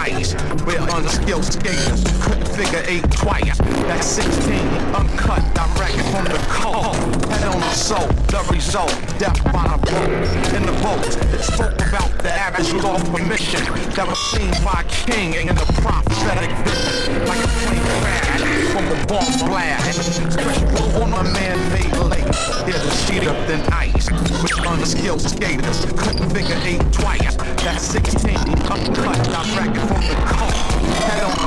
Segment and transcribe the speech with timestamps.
[0.00, 0.34] nice.
[0.64, 3.58] We're unskilled skaters, couldn't figure eight twice.
[3.88, 4.56] That's 16,
[4.96, 6.94] uncut, direct from the call.
[7.28, 10.10] Head on the soul, the result, death by the boat.
[10.56, 13.62] In the boat, it spoke about the average law permission
[13.96, 17.26] that was seen by a king in the prophetic vision.
[17.28, 18.30] Like a plane crash
[18.72, 20.32] from a bomb blast.
[20.32, 22.34] Special on a man-made lake.
[22.64, 25.84] Here's a sheet of thin ice with unskilled skaters.
[25.96, 27.36] Couldn't figure eight twice.
[27.64, 28.79] That's 16, uncut,